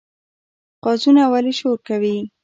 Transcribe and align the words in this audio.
قازونه 0.85 1.23
ولې 1.33 1.53
شور 1.59 1.77
کوي؟ 1.87 2.17